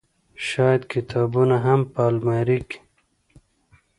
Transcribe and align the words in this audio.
شايد 0.47 0.81
کتابونه 0.93 1.55
هم 1.65 1.81
په 1.93 2.01
المارۍ 2.09 2.59
کې 2.69 2.79